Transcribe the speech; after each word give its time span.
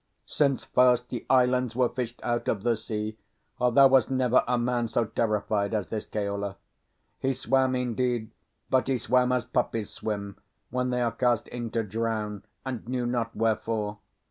Since 0.25 0.63
first 0.63 1.09
the 1.09 1.27
islands 1.29 1.75
were 1.75 1.87
fished 1.87 2.19
out 2.23 2.47
of 2.47 2.63
the 2.63 2.75
sea, 2.75 3.19
there 3.59 3.87
was 3.87 4.09
never 4.09 4.43
a 4.47 4.57
man 4.57 4.87
so 4.87 5.05
terrified 5.05 5.75
as 5.75 5.89
this 5.89 6.07
Keola. 6.07 6.55
He 7.19 7.33
swam 7.33 7.75
indeed, 7.75 8.31
but 8.71 8.87
he 8.87 8.97
swam 8.97 9.31
as 9.31 9.45
puppies 9.45 9.91
swim 9.91 10.37
when 10.71 10.89
they 10.89 11.03
are 11.03 11.11
cast 11.11 11.47
in 11.49 11.69
to 11.73 11.83
drown, 11.83 12.41
and 12.65 12.89
knew 12.89 13.05
not 13.05 13.35
wherefore. 13.35 13.99